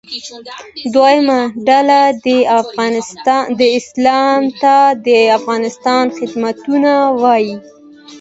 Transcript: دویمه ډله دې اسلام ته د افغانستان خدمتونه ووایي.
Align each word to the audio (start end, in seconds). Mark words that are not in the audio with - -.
دویمه 0.93 1.39
ډله 1.67 1.99
دې 3.59 3.69
اسلام 3.79 4.41
ته 4.61 4.75
د 5.05 5.07
افغانستان 5.37 6.03
خدمتونه 6.17 6.91
ووایي. 7.13 7.55